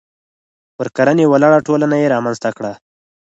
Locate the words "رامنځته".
2.15-2.49